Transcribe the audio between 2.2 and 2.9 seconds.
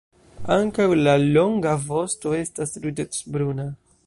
estas